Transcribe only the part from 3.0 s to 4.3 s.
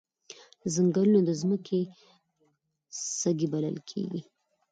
سږي بلل کیږي